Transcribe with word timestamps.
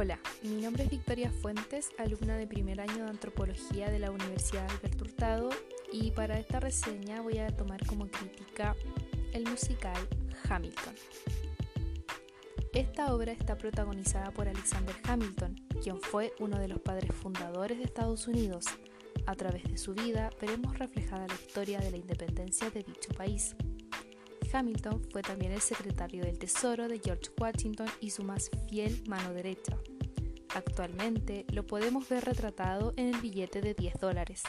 Hola, 0.00 0.20
mi 0.44 0.62
nombre 0.62 0.84
es 0.84 0.90
Victoria 0.90 1.28
Fuentes, 1.28 1.90
alumna 1.98 2.36
de 2.36 2.46
primer 2.46 2.80
año 2.80 3.02
de 3.02 3.10
Antropología 3.10 3.90
de 3.90 3.98
la 3.98 4.12
Universidad 4.12 4.70
Alberto 4.70 5.02
Hurtado 5.02 5.50
y 5.92 6.12
para 6.12 6.38
esta 6.38 6.60
reseña 6.60 7.20
voy 7.20 7.38
a 7.38 7.48
tomar 7.48 7.84
como 7.84 8.06
crítica 8.06 8.76
el 9.32 9.42
musical 9.48 9.98
Hamilton. 10.48 10.94
Esta 12.72 13.12
obra 13.12 13.32
está 13.32 13.58
protagonizada 13.58 14.30
por 14.30 14.46
Alexander 14.46 14.94
Hamilton, 15.02 15.56
quien 15.82 16.00
fue 16.00 16.32
uno 16.38 16.60
de 16.60 16.68
los 16.68 16.78
padres 16.78 17.12
fundadores 17.12 17.78
de 17.78 17.82
Estados 17.82 18.28
Unidos. 18.28 18.66
A 19.26 19.34
través 19.34 19.64
de 19.64 19.78
su 19.78 19.94
vida 19.94 20.30
veremos 20.40 20.78
reflejada 20.78 21.26
la 21.26 21.34
historia 21.34 21.80
de 21.80 21.90
la 21.90 21.96
independencia 21.96 22.70
de 22.70 22.84
dicho 22.84 23.10
país. 23.16 23.56
Hamilton 24.52 25.02
fue 25.10 25.22
también 25.22 25.52
el 25.52 25.60
secretario 25.60 26.24
del 26.24 26.38
Tesoro 26.38 26.88
de 26.88 27.00
George 27.00 27.30
Washington 27.38 27.88
y 28.00 28.10
su 28.10 28.22
más 28.22 28.50
fiel 28.68 29.02
mano 29.06 29.32
derecha. 29.34 29.76
Actualmente 30.54 31.44
lo 31.52 31.66
podemos 31.66 32.08
ver 32.08 32.24
retratado 32.24 32.92
en 32.96 33.14
el 33.14 33.20
billete 33.20 33.60
de 33.60 33.74
10 33.74 33.94
dólares. 34.00 34.42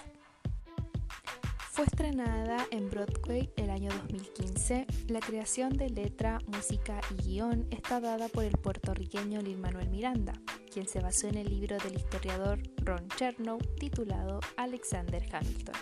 Fue 1.71 1.85
estrenada 1.85 2.67
en 2.71 2.89
Broadway 2.89 3.49
el 3.55 3.69
año 3.69 3.89
2015. 3.91 4.85
La 5.07 5.21
creación 5.21 5.77
de 5.77 5.89
letra, 5.89 6.39
música 6.47 6.99
y 7.11 7.23
guion 7.23 7.67
está 7.71 8.01
dada 8.01 8.27
por 8.27 8.43
el 8.43 8.57
puertorriqueño 8.57 9.41
Lin 9.41 9.61
Manuel 9.61 9.89
Miranda, 9.89 10.33
quien 10.73 10.89
se 10.89 10.99
basó 10.99 11.27
en 11.27 11.37
el 11.37 11.47
libro 11.47 11.77
del 11.77 11.95
historiador 11.95 12.59
Ron 12.83 13.07
Chernow 13.15 13.59
titulado 13.79 14.41
Alexander 14.57 15.23
Hamilton. 15.31 15.75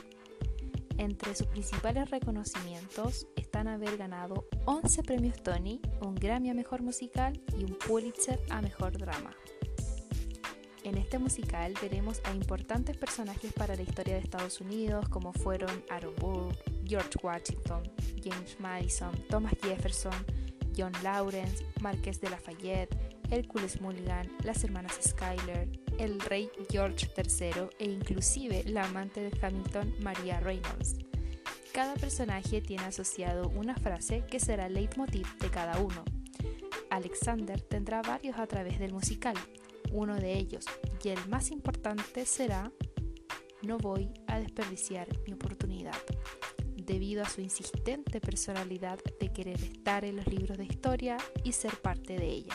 Entre 1.00 1.34
sus 1.36 1.48
principales 1.48 2.10
reconocimientos 2.12 3.28
están 3.36 3.68
haber 3.68 3.98
ganado 3.98 4.48
11 4.66 5.04
premios 5.04 5.42
Tony, 5.42 5.82
un 6.02 6.14
Grammy 6.14 6.52
a 6.52 6.54
Mejor 6.54 6.84
Musical 6.84 7.42
y 7.58 7.64
un 7.64 7.76
Pulitzer 7.76 8.40
a 8.50 8.62
Mejor 8.62 8.98
Drama. 8.98 9.36
En 10.84 10.98
este 10.98 11.20
musical 11.20 11.74
veremos 11.82 12.22
a 12.24 12.34
importantes 12.34 12.96
personajes 12.98 13.52
para 13.54 13.76
la 13.76 13.82
historia 13.82 14.16
de 14.16 14.22
Estados 14.22 14.62
Unidos 14.62 15.08
como 15.10 15.34
fueron 15.34 15.84
Aaron 15.90 16.16
Burr, 16.16 16.56
George 16.86 17.18
Washington, 17.22 17.84
James 18.24 18.58
Madison, 18.60 19.12
Thomas 19.30 19.54
Jefferson, 19.62 20.14
John 20.78 20.94
Lawrence, 21.04 21.66
Marqués 21.82 22.22
de 22.22 22.30
Lafayette, 22.30 22.96
Hércules 23.30 23.82
Mulligan, 23.82 24.32
las 24.44 24.64
hermanas 24.64 24.98
Schuyler, 25.02 25.68
el 25.98 26.20
rey 26.22 26.50
George 26.70 27.10
III 27.18 27.70
e 27.80 27.86
inclusive 27.86 28.64
la 28.66 28.86
amante 28.86 29.22
de 29.22 29.38
Hamilton, 29.42 29.96
Maria 30.00 30.40
Reynolds. 30.40 30.96
Cada 31.74 31.96
personaje 31.96 32.62
tiene 32.62 32.86
asociado 32.86 33.50
una 33.50 33.76
frase 33.76 34.24
que 34.26 34.40
será 34.40 34.68
el 34.68 34.74
leitmotiv 34.74 35.28
de 35.38 35.50
cada 35.50 35.80
uno. 35.80 36.04
Alexander 36.90 37.62
tendrá 37.62 38.02
varios 38.02 38.40
a 38.40 38.48
través 38.48 38.80
del 38.80 38.94
musical. 38.94 39.36
Uno 39.92 40.16
de 40.16 40.38
ellos, 40.38 40.66
y 41.04 41.10
el 41.10 41.28
más 41.30 41.52
importante, 41.52 42.26
será 42.26 42.72
No 43.62 43.78
voy 43.78 44.12
a 44.28 44.40
desperdiciar 44.40 45.08
mi 45.26 45.34
oportunidad, 45.34 45.96
debido 46.76 47.24
a 47.24 47.30
su 47.30 47.42
insistente 47.42 48.22
personalidad 48.22 49.00
de 49.20 49.34
querer 49.34 49.62
estar 49.64 50.06
en 50.06 50.18
los 50.18 50.28
libros 50.28 50.58
de 50.58 50.66
historia 50.66 51.18
y 51.44 51.52
ser 51.54 51.76
parte 51.82 52.18
de 52.18 52.28
ella. 52.28 52.54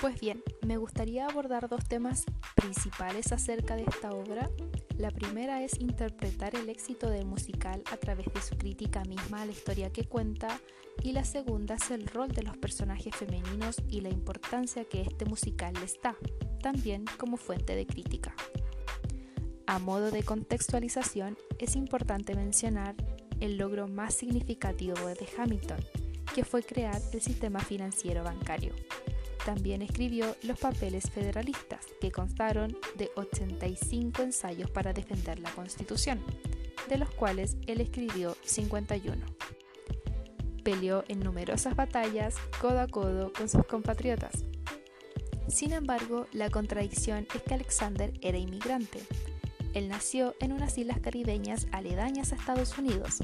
Pues 0.00 0.20
bien, 0.20 0.42
me 0.66 0.76
gustaría 0.76 1.26
abordar 1.26 1.68
dos 1.68 1.84
temas 1.88 2.24
principales 2.56 3.30
acerca 3.32 3.76
de 3.76 3.84
esta 3.84 4.10
obra. 4.10 4.50
La 4.98 5.10
primera 5.10 5.62
es 5.62 5.80
interpretar 5.80 6.54
el 6.54 6.68
éxito 6.68 7.08
del 7.08 7.24
musical 7.24 7.82
a 7.90 7.96
través 7.96 8.26
de 8.32 8.40
su 8.40 8.56
crítica 8.56 9.02
misma 9.04 9.42
a 9.42 9.46
la 9.46 9.52
historia 9.52 9.90
que 9.90 10.04
cuenta 10.04 10.60
y 11.02 11.12
la 11.12 11.24
segunda 11.24 11.74
es 11.74 11.90
el 11.90 12.06
rol 12.06 12.28
de 12.28 12.42
los 12.42 12.56
personajes 12.58 13.14
femeninos 13.16 13.76
y 13.88 14.00
la 14.00 14.10
importancia 14.10 14.84
que 14.84 15.02
este 15.02 15.24
musical 15.24 15.72
les 15.80 16.00
da, 16.00 16.16
también 16.62 17.04
como 17.18 17.36
fuente 17.36 17.74
de 17.74 17.86
crítica. 17.86 18.34
A 19.66 19.78
modo 19.78 20.10
de 20.10 20.22
contextualización, 20.22 21.38
es 21.58 21.76
importante 21.76 22.34
mencionar 22.34 22.94
el 23.40 23.56
logro 23.56 23.88
más 23.88 24.14
significativo 24.14 25.06
de 25.06 25.26
Hamilton, 25.36 25.80
que 26.34 26.44
fue 26.44 26.62
crear 26.62 27.00
el 27.12 27.20
sistema 27.20 27.60
financiero 27.60 28.22
bancario. 28.22 28.74
También 29.44 29.82
escribió 29.82 30.36
Los 30.42 30.58
papeles 30.58 31.10
federalistas, 31.10 31.86
que 32.00 32.12
constaron 32.12 32.76
de 32.96 33.10
85 33.16 34.22
ensayos 34.22 34.70
para 34.70 34.92
defender 34.92 35.40
la 35.40 35.50
Constitución, 35.50 36.20
de 36.88 36.98
los 36.98 37.10
cuales 37.10 37.56
él 37.66 37.80
escribió 37.80 38.36
51. 38.44 39.20
Peleó 40.62 41.04
en 41.08 41.20
numerosas 41.20 41.74
batallas 41.74 42.36
codo 42.60 42.80
a 42.80 42.86
codo 42.86 43.32
con 43.32 43.48
sus 43.48 43.66
compatriotas. 43.66 44.44
Sin 45.48 45.72
embargo, 45.72 46.26
la 46.32 46.50
contradicción 46.50 47.26
es 47.34 47.42
que 47.42 47.54
Alexander 47.54 48.12
era 48.20 48.38
inmigrante. 48.38 49.00
Él 49.74 49.88
nació 49.88 50.34
en 50.40 50.52
unas 50.52 50.78
islas 50.78 51.00
caribeñas 51.00 51.66
aledañas 51.72 52.32
a 52.32 52.36
Estados 52.36 52.78
Unidos. 52.78 53.18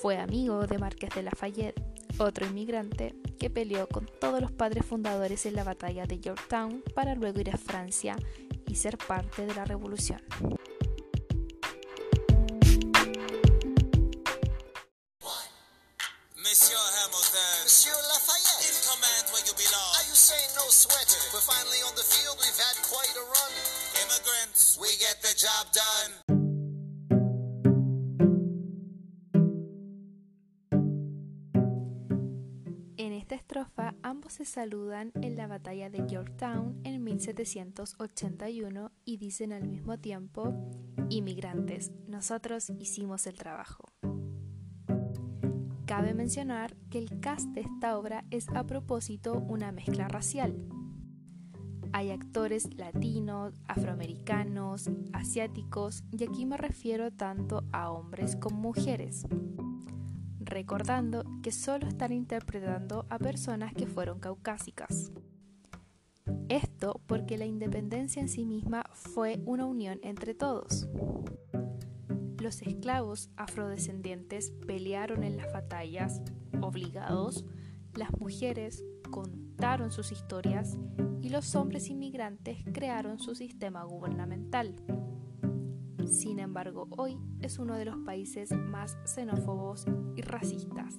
Fue 0.00 0.18
amigo 0.18 0.66
de 0.66 0.78
Marqués 0.78 1.10
de 1.14 1.22
Lafayette, 1.22 1.80
otro 2.18 2.46
inmigrante 2.46 3.14
que 3.38 3.50
peleó 3.50 3.88
con 3.88 4.08
todos 4.20 4.40
los 4.40 4.52
padres 4.52 4.84
fundadores 4.84 5.46
en 5.46 5.54
la 5.54 5.64
batalla 5.64 6.06
de 6.06 6.20
Yorktown 6.20 6.82
para 6.94 7.14
luego 7.14 7.40
ir 7.40 7.50
a 7.50 7.56
Francia 7.56 8.16
y 8.66 8.76
ser 8.76 8.98
parte 8.98 9.46
de 9.46 9.54
la 9.54 9.64
revolución. 9.64 10.20
Ambos 34.02 34.34
se 34.34 34.44
saludan 34.44 35.12
en 35.22 35.36
la 35.36 35.46
batalla 35.46 35.88
de 35.88 36.04
Yorktown 36.08 36.80
en 36.84 37.04
1781 37.04 38.90
y 39.04 39.16
dicen 39.18 39.52
al 39.52 39.68
mismo 39.68 39.98
tiempo, 39.98 40.52
inmigrantes, 41.08 41.92
nosotros 42.08 42.72
hicimos 42.78 43.26
el 43.26 43.34
trabajo. 43.34 43.92
Cabe 45.86 46.14
mencionar 46.14 46.74
que 46.90 46.98
el 46.98 47.20
cast 47.20 47.46
de 47.50 47.60
esta 47.60 47.96
obra 47.98 48.24
es 48.30 48.48
a 48.48 48.64
propósito 48.64 49.34
una 49.34 49.70
mezcla 49.70 50.08
racial. 50.08 50.56
Hay 51.92 52.10
actores 52.10 52.74
latinos, 52.74 53.54
afroamericanos, 53.68 54.90
asiáticos 55.12 56.02
y 56.10 56.24
aquí 56.24 56.44
me 56.44 56.56
refiero 56.56 57.12
tanto 57.12 57.62
a 57.70 57.92
hombres 57.92 58.34
como 58.34 58.58
mujeres 58.58 59.26
recordando 60.46 61.24
que 61.42 61.52
solo 61.52 61.86
están 61.86 62.12
interpretando 62.12 63.06
a 63.10 63.18
personas 63.18 63.74
que 63.74 63.86
fueron 63.86 64.20
caucásicas. 64.20 65.12
Esto 66.48 67.00
porque 67.06 67.38
la 67.38 67.46
independencia 67.46 68.20
en 68.20 68.28
sí 68.28 68.44
misma 68.44 68.84
fue 68.92 69.40
una 69.44 69.66
unión 69.66 69.98
entre 70.02 70.34
todos. 70.34 70.88
Los 72.38 72.62
esclavos 72.62 73.30
afrodescendientes 73.36 74.52
pelearon 74.66 75.24
en 75.24 75.36
las 75.36 75.52
batallas 75.52 76.20
obligados, 76.60 77.44
las 77.94 78.10
mujeres 78.18 78.84
contaron 79.10 79.90
sus 79.90 80.12
historias 80.12 80.76
y 81.22 81.30
los 81.30 81.54
hombres 81.54 81.88
inmigrantes 81.88 82.58
crearon 82.72 83.18
su 83.18 83.34
sistema 83.34 83.84
gubernamental. 83.84 84.74
Sin 86.06 86.38
embargo, 86.38 86.88
hoy 86.96 87.18
es 87.40 87.58
uno 87.58 87.76
de 87.76 87.84
los 87.86 87.96
países 87.98 88.52
más 88.52 88.98
xenófobos 89.04 89.86
y 90.16 90.22
racistas, 90.22 90.96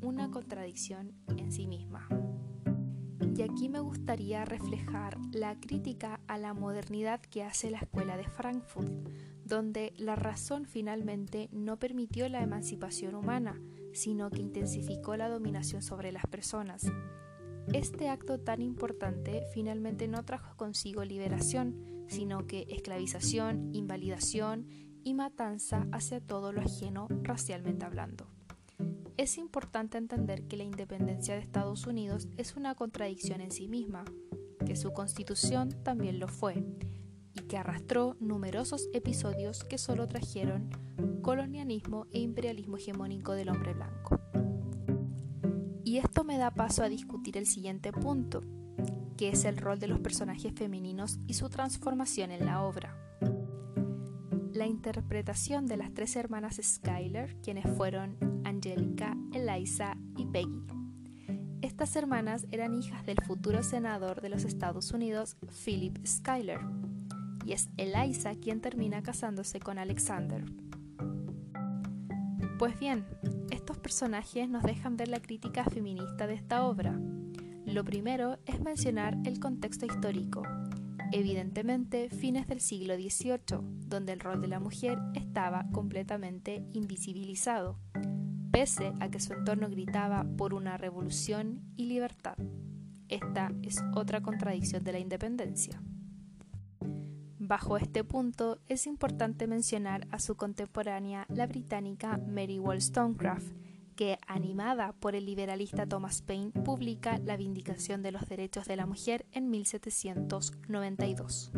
una 0.00 0.30
contradicción 0.30 1.12
en 1.36 1.50
sí 1.50 1.66
misma. 1.66 2.08
Y 3.36 3.42
aquí 3.42 3.68
me 3.68 3.80
gustaría 3.80 4.44
reflejar 4.44 5.18
la 5.32 5.58
crítica 5.60 6.20
a 6.26 6.38
la 6.38 6.54
modernidad 6.54 7.20
que 7.20 7.44
hace 7.44 7.70
la 7.70 7.78
escuela 7.78 8.16
de 8.16 8.28
Frankfurt, 8.28 8.92
donde 9.44 9.92
la 9.96 10.16
razón 10.16 10.66
finalmente 10.66 11.48
no 11.52 11.78
permitió 11.78 12.28
la 12.28 12.42
emancipación 12.42 13.14
humana, 13.14 13.60
sino 13.92 14.30
que 14.30 14.42
intensificó 14.42 15.16
la 15.16 15.28
dominación 15.28 15.82
sobre 15.82 16.12
las 16.12 16.26
personas. 16.26 16.90
Este 17.72 18.08
acto 18.08 18.40
tan 18.40 18.62
importante 18.62 19.42
finalmente 19.52 20.08
no 20.08 20.24
trajo 20.24 20.56
consigo 20.56 21.04
liberación, 21.04 21.97
sino 22.08 22.46
que 22.46 22.66
esclavización, 22.68 23.74
invalidación 23.74 24.66
y 25.04 25.14
matanza 25.14 25.86
hacia 25.92 26.20
todo 26.20 26.52
lo 26.52 26.60
ajeno 26.60 27.06
racialmente 27.22 27.84
hablando. 27.84 28.26
Es 29.16 29.38
importante 29.38 29.98
entender 29.98 30.46
que 30.46 30.56
la 30.56 30.64
independencia 30.64 31.34
de 31.34 31.40
Estados 31.40 31.86
Unidos 31.86 32.28
es 32.36 32.56
una 32.56 32.74
contradicción 32.74 33.40
en 33.40 33.50
sí 33.50 33.68
misma, 33.68 34.04
que 34.64 34.76
su 34.76 34.92
constitución 34.92 35.70
también 35.82 36.18
lo 36.18 36.28
fue, 36.28 36.64
y 37.34 37.40
que 37.42 37.56
arrastró 37.56 38.16
numerosos 38.20 38.88
episodios 38.92 39.64
que 39.64 39.78
solo 39.78 40.06
trajeron 40.06 40.70
colonialismo 41.22 42.06
e 42.12 42.20
imperialismo 42.20 42.76
hegemónico 42.76 43.32
del 43.32 43.48
hombre 43.48 43.74
blanco. 43.74 44.20
Y 45.84 45.98
esto 45.98 46.22
me 46.22 46.38
da 46.38 46.50
paso 46.50 46.82
a 46.82 46.88
discutir 46.88 47.36
el 47.36 47.46
siguiente 47.46 47.92
punto, 47.92 48.42
que 49.18 49.30
es 49.30 49.44
el 49.44 49.56
rol 49.56 49.80
de 49.80 49.88
los 49.88 49.98
personajes 49.98 50.52
femeninos 50.54 51.18
y 51.26 51.34
su 51.34 51.50
transformación 51.50 52.30
en 52.30 52.46
la 52.46 52.62
obra. 52.62 52.96
La 54.54 54.66
interpretación 54.66 55.66
de 55.66 55.76
las 55.76 55.92
tres 55.92 56.14
hermanas 56.14 56.60
Skyler, 56.62 57.36
quienes 57.42 57.68
fueron 57.76 58.16
Angelica, 58.44 59.16
Eliza 59.32 59.96
y 60.16 60.24
Peggy. 60.26 60.62
Estas 61.62 61.96
hermanas 61.96 62.46
eran 62.52 62.74
hijas 62.74 63.04
del 63.04 63.18
futuro 63.26 63.64
senador 63.64 64.20
de 64.20 64.28
los 64.28 64.44
Estados 64.44 64.92
Unidos, 64.92 65.36
Philip 65.64 65.98
Schuyler, 66.06 66.60
y 67.44 67.54
es 67.54 67.70
Eliza 67.76 68.36
quien 68.36 68.60
termina 68.60 69.02
casándose 69.02 69.58
con 69.58 69.78
Alexander. 69.78 70.44
Pues 72.56 72.78
bien, 72.78 73.04
estos 73.50 73.78
personajes 73.78 74.48
nos 74.48 74.62
dejan 74.62 74.96
ver 74.96 75.08
la 75.08 75.20
crítica 75.20 75.64
feminista 75.64 76.28
de 76.28 76.34
esta 76.34 76.64
obra. 76.64 76.98
Lo 77.72 77.84
primero 77.84 78.38
es 78.46 78.60
mencionar 78.60 79.18
el 79.26 79.40
contexto 79.40 79.84
histórico, 79.84 80.42
evidentemente 81.12 82.08
fines 82.08 82.48
del 82.48 82.60
siglo 82.60 82.94
XVIII, 82.96 83.60
donde 83.86 84.14
el 84.14 84.20
rol 84.20 84.40
de 84.40 84.48
la 84.48 84.58
mujer 84.58 84.98
estaba 85.14 85.66
completamente 85.70 86.64
invisibilizado, 86.72 87.78
pese 88.50 88.94
a 89.00 89.10
que 89.10 89.20
su 89.20 89.34
entorno 89.34 89.68
gritaba 89.68 90.24
por 90.38 90.54
una 90.54 90.78
revolución 90.78 91.60
y 91.76 91.84
libertad. 91.84 92.38
Esta 93.08 93.52
es 93.62 93.84
otra 93.94 94.22
contradicción 94.22 94.82
de 94.82 94.92
la 94.92 94.98
independencia. 94.98 95.82
Bajo 97.38 97.76
este 97.76 98.02
punto 98.02 98.60
es 98.66 98.86
importante 98.86 99.46
mencionar 99.46 100.08
a 100.10 100.20
su 100.20 100.36
contemporánea, 100.36 101.26
la 101.28 101.46
británica 101.46 102.18
Mary 102.26 102.58
Wollstonecraft, 102.58 103.52
que, 103.98 104.18
animada 104.28 104.92
por 104.92 105.16
el 105.16 105.26
liberalista 105.26 105.84
Thomas 105.84 106.22
Paine, 106.22 106.52
publica 106.52 107.18
La 107.18 107.36
Vindicación 107.36 108.00
de 108.00 108.12
los 108.12 108.28
Derechos 108.28 108.66
de 108.66 108.76
la 108.76 108.86
Mujer 108.86 109.26
en 109.32 109.50
1792. 109.50 111.50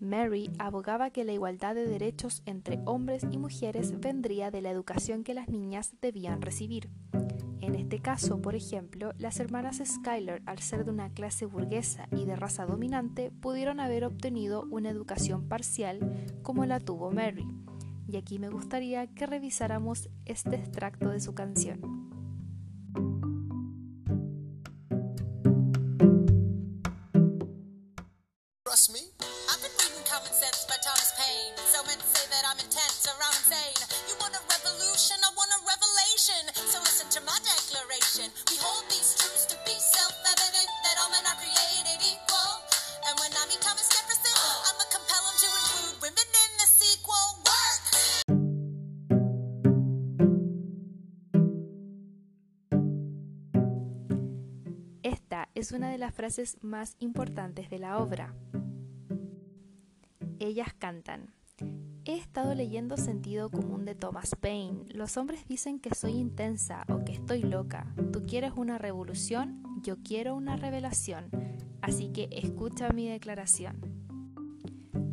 Mary 0.00 0.50
abogaba 0.58 1.10
que 1.10 1.22
la 1.22 1.32
igualdad 1.32 1.76
de 1.76 1.86
derechos 1.86 2.42
entre 2.44 2.80
hombres 2.86 3.24
y 3.30 3.38
mujeres 3.38 4.00
vendría 4.00 4.50
de 4.50 4.62
la 4.62 4.70
educación 4.70 5.22
que 5.22 5.34
las 5.34 5.48
niñas 5.48 5.94
debían 6.02 6.42
recibir. 6.42 6.90
En 7.60 7.76
este 7.76 8.00
caso, 8.00 8.42
por 8.42 8.56
ejemplo, 8.56 9.12
las 9.16 9.38
hermanas 9.38 9.80
Schuyler, 9.80 10.42
al 10.44 10.58
ser 10.58 10.84
de 10.84 10.90
una 10.90 11.10
clase 11.10 11.46
burguesa 11.46 12.08
y 12.10 12.24
de 12.24 12.34
raza 12.34 12.66
dominante, 12.66 13.30
pudieron 13.30 13.78
haber 13.78 14.04
obtenido 14.04 14.66
una 14.72 14.90
educación 14.90 15.48
parcial 15.48 16.00
como 16.42 16.66
la 16.66 16.80
tuvo 16.80 17.12
Mary. 17.12 17.46
Y 18.12 18.18
aquí 18.18 18.38
me 18.38 18.50
gustaría 18.50 19.06
que 19.06 19.24
revisáramos 19.24 20.10
este 20.26 20.56
extracto 20.56 21.08
de 21.08 21.18
su 21.18 21.34
canción. 21.34 22.01
Es 55.62 55.70
una 55.70 55.90
de 55.90 55.98
las 55.98 56.12
frases 56.12 56.58
más 56.60 56.96
importantes 56.98 57.70
de 57.70 57.78
la 57.78 57.98
obra. 57.98 58.34
Ellas 60.40 60.74
cantan. 60.76 61.32
He 62.04 62.16
estado 62.16 62.56
leyendo 62.56 62.96
Sentido 62.96 63.48
Común 63.48 63.84
de 63.84 63.94
Thomas 63.94 64.34
Paine. 64.34 64.86
Los 64.88 65.16
hombres 65.16 65.46
dicen 65.46 65.78
que 65.78 65.94
soy 65.94 66.14
intensa 66.14 66.84
o 66.88 67.04
que 67.04 67.12
estoy 67.12 67.42
loca. 67.42 67.94
Tú 68.12 68.26
quieres 68.26 68.54
una 68.56 68.76
revolución, 68.76 69.62
yo 69.82 70.02
quiero 70.02 70.34
una 70.34 70.56
revelación. 70.56 71.30
Así 71.80 72.08
que 72.08 72.28
escucha 72.32 72.88
mi 72.88 73.08
declaración. 73.08 73.78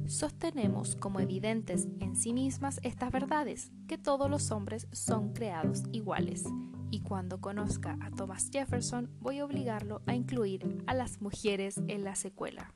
Sostenemos 0.08 0.96
como 0.96 1.20
evidentes 1.20 1.88
en 2.00 2.16
sí 2.16 2.34
mismas 2.34 2.80
estas 2.82 3.12
verdades, 3.12 3.72
que 3.88 4.00
todos 4.00 4.28
los 4.28 4.50
hombres 4.50 4.88
son 4.92 5.32
creados 5.32 5.84
iguales 5.92 6.46
y 6.92 7.02
cuando 7.02 7.42
conozca 7.42 7.98
a 8.02 8.12
Thomas 8.12 8.50
Jefferson 8.52 9.10
voy 9.20 9.40
a 9.40 9.46
obligarlo 9.46 10.02
a 10.06 10.16
incluir 10.16 10.84
a 10.88 10.94
las 10.94 11.22
mujeres 11.22 11.80
en 11.88 12.04
la 12.04 12.16
secuela. 12.16 12.74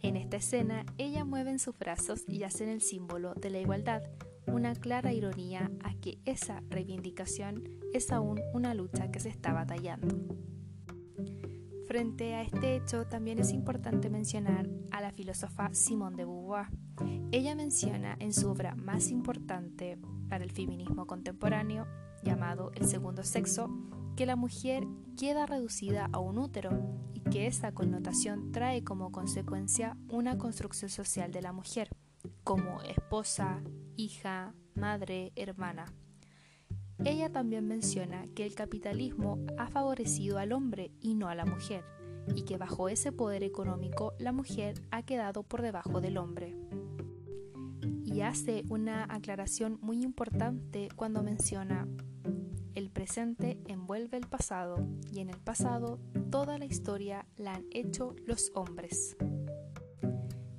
En 0.00 0.16
esta 0.16 0.36
escena, 0.36 0.86
ella 0.98 1.24
mueve 1.24 1.50
en 1.50 1.58
sus 1.58 1.78
brazos 1.78 2.24
y 2.28 2.44
hacen 2.44 2.68
el 2.68 2.80
símbolo 2.80 3.34
de 3.34 3.50
la 3.50 3.58
igualdad, 3.58 4.02
una 4.46 4.74
clara 4.74 5.12
ironía 5.12 5.70
a 5.82 5.94
que 5.94 6.20
esa 6.24 6.62
reivindicación 6.68 7.64
es 7.92 8.12
aún 8.12 8.40
una 8.52 8.74
lucha 8.74 9.10
que 9.10 9.20
se 9.20 9.28
está 9.28 9.52
batallando. 9.52 10.16
Frente 11.86 12.34
a 12.34 12.42
este 12.42 12.76
hecho, 12.76 13.06
también 13.06 13.38
es 13.38 13.52
importante 13.52 14.10
mencionar 14.10 14.68
a 14.90 15.00
la 15.00 15.12
filósofa 15.12 15.72
Simone 15.72 16.16
de 16.16 16.24
Beauvoir. 16.24 16.66
Ella 17.30 17.54
menciona 17.54 18.16
en 18.18 18.32
su 18.32 18.48
obra 18.48 18.74
más 18.74 19.10
importante 19.10 19.96
para 20.28 20.42
el 20.42 20.50
feminismo 20.50 21.06
contemporáneo, 21.06 21.86
llamado 22.22 22.72
el 22.74 22.86
segundo 22.86 23.22
sexo, 23.22 23.68
que 24.16 24.26
la 24.26 24.36
mujer 24.36 24.84
queda 25.16 25.46
reducida 25.46 26.08
a 26.12 26.18
un 26.18 26.38
útero 26.38 26.70
y 27.14 27.20
que 27.20 27.46
esa 27.46 27.72
connotación 27.72 28.52
trae 28.52 28.82
como 28.82 29.12
consecuencia 29.12 29.96
una 30.08 30.38
construcción 30.38 30.90
social 30.90 31.32
de 31.32 31.42
la 31.42 31.52
mujer, 31.52 31.90
como 32.44 32.82
esposa, 32.82 33.62
hija, 33.96 34.54
madre, 34.74 35.32
hermana. 35.36 35.92
Ella 37.04 37.30
también 37.30 37.68
menciona 37.68 38.24
que 38.34 38.46
el 38.46 38.54
capitalismo 38.54 39.38
ha 39.58 39.68
favorecido 39.68 40.38
al 40.38 40.52
hombre 40.52 40.92
y 41.00 41.14
no 41.14 41.28
a 41.28 41.34
la 41.34 41.44
mujer, 41.44 41.84
y 42.34 42.42
que 42.42 42.56
bajo 42.56 42.88
ese 42.88 43.12
poder 43.12 43.42
económico 43.42 44.14
la 44.18 44.32
mujer 44.32 44.80
ha 44.90 45.02
quedado 45.02 45.42
por 45.42 45.62
debajo 45.62 46.00
del 46.00 46.16
hombre 46.16 46.56
hace 48.22 48.64
una 48.68 49.04
aclaración 49.04 49.78
muy 49.80 50.02
importante 50.02 50.88
cuando 50.96 51.22
menciona 51.22 51.86
el 52.74 52.90
presente 52.90 53.58
envuelve 53.66 54.18
el 54.18 54.26
pasado 54.26 54.86
y 55.10 55.20
en 55.20 55.30
el 55.30 55.38
pasado 55.38 55.98
toda 56.30 56.58
la 56.58 56.66
historia 56.66 57.24
la 57.36 57.54
han 57.54 57.64
hecho 57.70 58.14
los 58.26 58.52
hombres. 58.54 59.16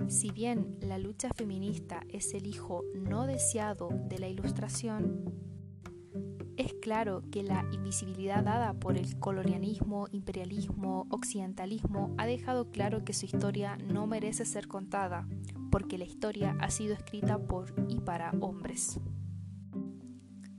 Si 0.07 0.31
bien 0.31 0.77
la 0.81 0.97
lucha 0.97 1.29
feminista 1.35 2.01
es 2.09 2.33
el 2.33 2.47
hijo 2.47 2.83
no 2.95 3.27
deseado 3.27 3.89
de 4.09 4.17
la 4.17 4.27
ilustración, 4.27 5.31
es 6.57 6.73
claro 6.73 7.21
que 7.31 7.43
la 7.43 7.63
invisibilidad 7.71 8.43
dada 8.43 8.73
por 8.73 8.97
el 8.97 9.19
colonialismo, 9.19 10.07
imperialismo, 10.11 11.05
occidentalismo 11.11 12.15
ha 12.17 12.25
dejado 12.25 12.71
claro 12.71 13.05
que 13.05 13.13
su 13.13 13.25
historia 13.25 13.77
no 13.77 14.07
merece 14.07 14.43
ser 14.43 14.67
contada, 14.67 15.27
porque 15.69 15.97
la 15.97 16.05
historia 16.05 16.55
ha 16.59 16.69
sido 16.69 16.93
escrita 16.93 17.37
por 17.37 17.73
y 17.87 17.99
para 17.99 18.31
hombres. 18.39 18.99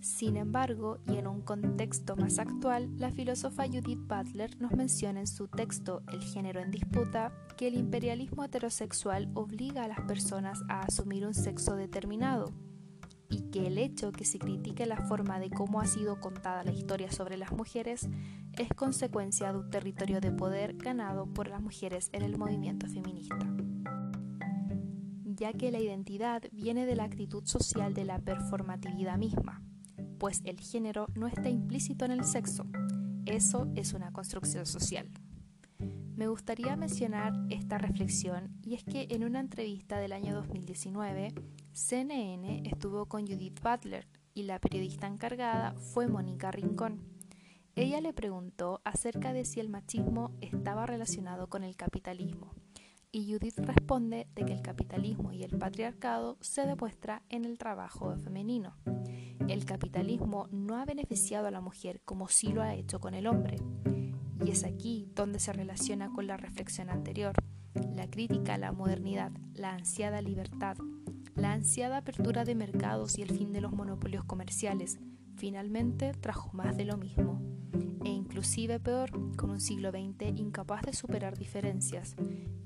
Sin 0.01 0.37
embargo, 0.37 0.99
y 1.07 1.17
en 1.17 1.27
un 1.27 1.43
contexto 1.43 2.17
más 2.17 2.39
actual, 2.39 2.89
la 2.99 3.11
filósofa 3.11 3.67
Judith 3.67 4.07
Butler 4.07 4.61
nos 4.61 4.73
menciona 4.73 5.21
en 5.21 5.27
su 5.27 5.49
texto 5.49 6.03
El 6.13 6.23
género 6.23 6.61
en 6.61 6.71
disputa 6.71 7.33
que 7.57 7.67
el 7.67 7.75
imperialismo 7.75 8.45
heterosexual 8.45 9.31
obliga 9.35 9.85
a 9.85 9.89
las 9.89 10.01
personas 10.03 10.63
a 10.69 10.83
asumir 10.83 11.27
un 11.27 11.35
sexo 11.35 11.75
determinado 11.75 12.53
y 13.29 13.51
que 13.51 13.67
el 13.67 13.77
hecho 13.77 14.13
que 14.13 14.25
se 14.25 14.39
critique 14.39 14.87
la 14.87 14.97
forma 14.97 15.39
de 15.41 15.51
cómo 15.51 15.81
ha 15.81 15.87
sido 15.87 16.21
contada 16.21 16.65
la 16.65 16.73
historia 16.73 17.11
sobre 17.11 17.37
las 17.37 17.53
mujeres 17.53 18.09
es 18.53 18.69
consecuencia 18.75 19.53
de 19.53 19.59
un 19.59 19.71
territorio 19.71 20.21
de 20.21 20.33
poder 20.33 20.77
ganado 20.77 21.27
por 21.27 21.49
las 21.49 21.61
mujeres 21.61 22.09
en 22.13 22.23
el 22.23 22.39
movimiento 22.39 22.87
feminista 22.87 23.58
ya 25.39 25.53
que 25.53 25.71
la 25.71 25.81
identidad 25.81 26.43
viene 26.53 26.85
de 26.85 26.97
la 26.97 27.05
actitud 27.05 27.45
social 27.47 27.95
de 27.95 28.05
la 28.05 28.19
performatividad 28.19 29.17
misma, 29.19 29.63
pues 30.19 30.43
el 30.45 30.61
género 30.61 31.07
no 31.15 31.29
está 31.29 31.49
implícito 31.49 32.05
en 32.05 32.11
el 32.11 32.25
sexo, 32.25 32.67
eso 33.25 33.69
es 33.77 33.93
una 33.93 34.13
construcción 34.13 34.67
social. 34.67 35.09
Me 36.17 36.27
gustaría 36.27 36.75
mencionar 36.75 37.33
esta 37.51 37.79
reflexión 37.79 38.59
y 38.65 38.75
es 38.75 38.83
que 38.83 39.07
en 39.11 39.23
una 39.23 39.39
entrevista 39.39 39.99
del 39.99 40.13
año 40.13 40.35
2019, 40.35 41.33
CNN 41.73 42.63
estuvo 42.69 43.07
con 43.07 43.25
Judith 43.25 43.61
Butler 43.63 44.09
y 44.35 44.43
la 44.43 44.59
periodista 44.59 45.07
encargada 45.07 45.75
fue 45.75 46.09
Mónica 46.09 46.51
Rincón. 46.51 47.01
Ella 47.77 48.01
le 48.01 48.13
preguntó 48.13 48.81
acerca 48.85 49.33
de 49.33 49.45
si 49.45 49.61
el 49.61 49.69
machismo 49.69 50.33
estaba 50.41 50.87
relacionado 50.87 51.49
con 51.49 51.63
el 51.63 51.77
capitalismo 51.77 52.53
y 53.11 53.33
Judith 53.33 53.59
responde 53.59 54.29
de 54.35 54.45
que 54.45 54.53
el 54.53 54.63
capitalismo 54.63 55.33
y 55.33 55.43
el 55.43 55.57
patriarcado 55.59 56.37
se 56.41 56.67
demuestra 56.67 57.23
en 57.31 57.45
el 57.45 57.59
trabajo 57.59 58.15
femenino. 58.17 58.77
El 59.49 59.65
capitalismo 59.65 60.49
no 60.51 60.77
ha 60.77 60.85
beneficiado 60.85 61.47
a 61.47 61.51
la 61.51 61.61
mujer 61.61 62.01
como 62.05 62.29
sí 62.29 62.53
lo 62.53 62.63
ha 62.63 62.75
hecho 62.75 63.01
con 63.01 63.15
el 63.15 63.27
hombre. 63.27 63.59
y 64.45 64.51
es 64.51 64.63
aquí 64.63 65.11
donde 65.17 65.41
se 65.41 65.53
relaciona 65.53 66.13
con 66.13 66.29
la 66.29 66.37
reflexión 66.37 66.91
anterior, 66.91 67.35
la 67.97 68.09
crítica 68.09 68.55
a 68.55 68.59
la 68.59 68.71
modernidad, 68.71 69.33
la 69.53 69.73
ansiada 69.73 70.23
libertad, 70.23 70.77
la 71.35 71.53
ansiada 71.53 71.99
apertura 71.99 72.45
de 72.45 72.55
mercados 72.55 73.19
y 73.19 73.23
el 73.23 73.31
fin 73.31 73.53
de 73.53 73.61
los 73.61 73.73
monopolios 73.73 74.25
comerciales, 74.25 75.01
finalmente 75.37 76.13
trajo 76.13 76.51
más 76.53 76.77
de 76.77 76.85
lo 76.85 76.97
mismo, 76.97 77.43
e 78.05 78.09
inclusive 78.09 78.81
peor, 78.81 79.11
con 79.37 79.51
un 79.51 79.61
siglo 79.61 79.91
XX 79.91 80.37
incapaz 80.37 80.83
de 80.83 80.93
superar 80.93 81.39
diferencias. 81.39 82.17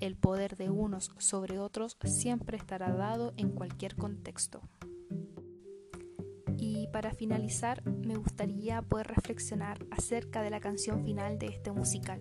El 0.00 0.16
poder 0.16 0.56
de 0.56 0.70
unos 0.70 1.12
sobre 1.18 1.58
otros 1.58 1.96
siempre 2.04 2.56
estará 2.56 2.92
dado 2.92 3.32
en 3.36 3.50
cualquier 3.50 3.96
contexto. 3.96 4.62
Y 6.56 6.88
para 6.92 7.12
finalizar, 7.12 7.84
me 7.86 8.16
gustaría 8.16 8.82
poder 8.82 9.08
reflexionar 9.08 9.84
acerca 9.90 10.42
de 10.42 10.50
la 10.50 10.60
canción 10.60 11.04
final 11.04 11.38
de 11.38 11.46
este 11.46 11.72
musical. 11.72 12.20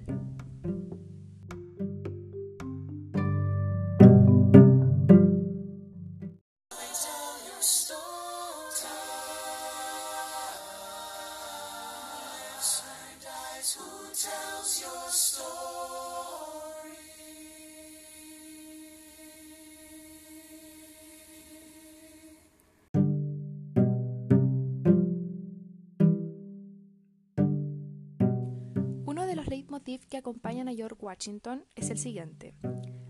De 29.32 29.38
los 29.38 29.48
leitmotiv 29.48 30.06
que 30.08 30.18
acompañan 30.18 30.68
a 30.68 30.74
George 30.74 30.98
Washington 31.00 31.64
es 31.74 31.90
el 31.90 31.98
siguiente. 31.98 32.54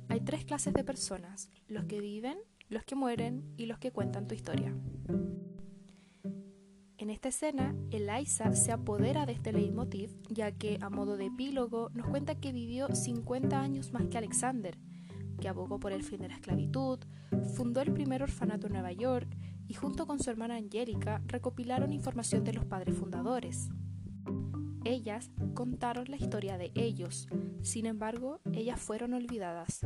Hay 0.07 0.21
tres 0.21 0.45
clases 0.45 0.71
de 0.71 0.83
personas, 0.83 1.49
los 1.67 1.85
que 1.85 1.99
viven, 1.99 2.37
los 2.69 2.83
que 2.83 2.93
mueren 2.93 3.55
y 3.57 3.65
los 3.65 3.79
que 3.79 3.91
cuentan 3.91 4.27
tu 4.27 4.35
historia. 4.35 4.71
En 6.99 7.09
esta 7.09 7.29
escena, 7.29 7.73
Eliza 7.89 8.53
se 8.53 8.71
apodera 8.71 9.25
de 9.25 9.31
este 9.31 9.51
leitmotiv, 9.51 10.11
ya 10.29 10.51
que, 10.51 10.77
a 10.79 10.91
modo 10.91 11.17
de 11.17 11.25
epílogo, 11.25 11.89
nos 11.95 12.05
cuenta 12.05 12.35
que 12.35 12.51
vivió 12.51 12.93
50 12.93 13.59
años 13.59 13.91
más 13.91 14.05
que 14.05 14.19
Alexander, 14.19 14.77
que 15.39 15.49
abogó 15.49 15.79
por 15.79 15.91
el 15.91 16.03
fin 16.03 16.21
de 16.21 16.27
la 16.27 16.35
esclavitud, 16.35 16.99
fundó 17.55 17.81
el 17.81 17.93
primer 17.93 18.21
orfanato 18.21 18.67
en 18.67 18.73
Nueva 18.73 18.91
York 18.91 19.35
y 19.67 19.73
junto 19.73 20.05
con 20.05 20.19
su 20.19 20.29
hermana 20.29 20.57
Angélica 20.57 21.23
recopilaron 21.25 21.91
información 21.91 22.43
de 22.43 22.53
los 22.53 22.65
padres 22.65 22.95
fundadores. 22.95 23.71
Ellas 24.83 25.29
contaron 25.53 26.09
la 26.09 26.17
historia 26.17 26.57
de 26.57 26.71
ellos, 26.73 27.27
sin 27.61 27.85
embargo, 27.85 28.41
ellas 28.51 28.79
fueron 28.79 29.13
olvidadas. 29.13 29.85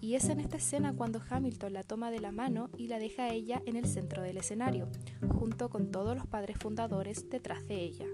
Y 0.00 0.14
es 0.14 0.28
en 0.28 0.38
esta 0.38 0.56
escena 0.56 0.94
cuando 0.94 1.20
Hamilton 1.28 1.72
la 1.72 1.82
toma 1.82 2.12
de 2.12 2.20
la 2.20 2.30
mano 2.30 2.70
y 2.76 2.86
la 2.86 3.00
deja 3.00 3.24
a 3.24 3.32
ella 3.32 3.60
en 3.66 3.74
el 3.74 3.86
centro 3.86 4.22
del 4.22 4.36
escenario, 4.36 4.88
junto 5.28 5.68
con 5.68 5.90
todos 5.90 6.16
los 6.16 6.26
padres 6.26 6.56
fundadores 6.58 7.28
detrás 7.28 7.66
de 7.66 7.82
ella. 7.82 8.06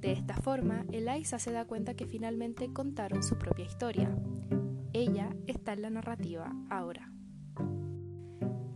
De 0.00 0.12
esta 0.12 0.34
forma, 0.34 0.86
Eliza 0.92 1.40
se 1.40 1.50
da 1.50 1.64
cuenta 1.64 1.94
que 1.94 2.06
finalmente 2.06 2.72
contaron 2.72 3.24
su 3.24 3.36
propia 3.36 3.64
historia. 3.64 4.16
Ella 4.92 5.34
está 5.48 5.72
en 5.72 5.82
la 5.82 5.90
narrativa 5.90 6.54
ahora. 6.70 7.12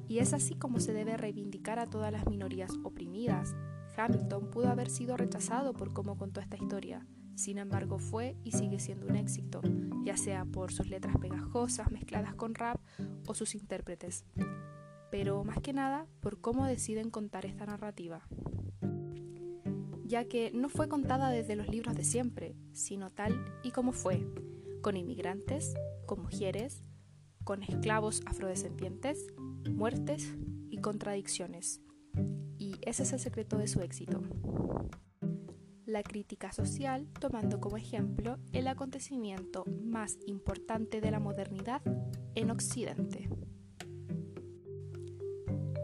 Y 0.09 0.19
es 0.19 0.35
así 0.35 0.57
como 0.57 0.81
se 0.81 0.93
debe 0.93 1.17
reivindicar 1.17 1.79
a 1.79 1.89
todas 1.89 2.11
las 2.11 2.27
minorías 2.27 2.73
oprimidas. 2.83 3.55
Hamilton 3.97 4.51
pudo 4.51 4.69
haber 4.69 4.91
sido 4.91 5.17
rechazado 5.17 5.73
por 5.73 5.93
cómo 5.93 6.17
contó 6.17 6.41
esta 6.41 6.57
historia, 6.57 7.07
sin 7.35 7.59
embargo, 7.59 7.99
fue 7.99 8.37
y 8.45 8.53
sigue 8.53 8.79
siendo 8.79 9.07
un 9.07 9.17
éxito, 9.17 9.63
ya 10.05 10.17
sea 10.17 10.45
por 10.45 10.73
sus 10.73 10.89
letras 10.89 11.17
pegajosas 11.19 11.91
mezcladas 11.91 12.35
con 12.35 12.55
rap 12.55 12.81
o 13.27 13.35
sus 13.35 13.55
intérpretes, 13.55 14.25
pero 15.11 15.43
más 15.45 15.61
que 15.61 15.73
nada 15.73 16.07
por 16.21 16.41
cómo 16.41 16.67
deciden 16.67 17.11
contar 17.11 17.47
esta 17.47 17.67
narrativa, 17.67 18.27
ya 20.05 20.27
que 20.27 20.51
no 20.53 20.69
fue 20.69 20.89
contada 20.89 21.31
desde 21.31 21.57
los 21.57 21.69
libros 21.69 21.95
de 21.97 22.05
siempre, 22.05 22.55
sino 22.73 23.11
tal 23.11 23.45
y 23.63 23.71
como 23.71 23.93
fue, 23.93 24.27
con 24.83 24.97
inmigrantes, 24.97 25.75
con 26.07 26.21
mujeres, 26.21 26.83
con 27.45 27.63
esclavos 27.63 28.21
afrodescendientes, 28.27 29.27
muertes 29.71 30.37
y 30.71 30.79
contradicciones. 30.79 31.81
Ese 32.83 33.05
es 33.05 33.13
el 33.13 33.21
secreto 33.21 33.59
de 33.59 33.69
su 33.69 33.81
éxito 33.81 34.21
la 35.93 36.03
crítica 36.03 36.53
social, 36.53 37.07
tomando 37.21 37.61
como 37.61 37.77
ejemplo 37.77 38.39
el 38.53 38.67
acontecimiento 38.67 39.65
más 39.85 40.19
importante 40.27 41.01
de 41.01 41.11
la 41.11 41.21
modernidad 41.21 41.83
en 42.35 42.51
Occidente. 42.51 43.29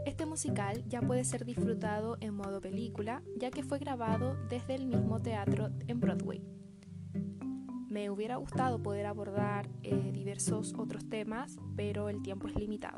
Este 0.07 0.25
musical 0.25 0.83
ya 0.89 1.03
puede 1.03 1.25
ser 1.25 1.45
disfrutado 1.45 2.17
en 2.21 2.35
modo 2.35 2.61
película, 2.61 3.23
ya 3.37 3.51
que 3.51 3.63
fue 3.63 3.79
grabado 3.79 4.35
desde 4.49 4.75
el 4.75 4.87
mismo 4.87 5.21
teatro 5.21 5.69
en 5.87 6.01
Broadway. 6.01 6.43
Me 7.91 8.11
hubiera 8.11 8.37
gustado 8.37 8.83
poder 8.83 9.07
abordar 9.07 9.69
eh, 9.83 10.11
diversos 10.13 10.75
otros 10.77 11.09
temas, 11.09 11.59
pero 11.77 12.09
el 12.09 12.23
tiempo 12.23 12.49
es 12.49 12.57
limitado. 12.57 12.97